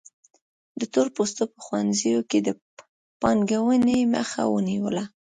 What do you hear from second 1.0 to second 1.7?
پوستو په